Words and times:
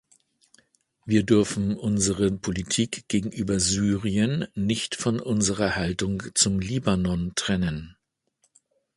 Wir 1.05 1.21
dürfen 1.21 1.77
unsere 1.77 2.31
Politik 2.31 3.07
gegenüber 3.07 3.59
Syrien 3.59 4.47
nicht 4.55 4.95
von 4.95 5.19
unserer 5.19 5.75
Haltung 5.75 6.23
zum 6.33 6.59
Libanon 6.59 7.33
trennen. 7.35 7.95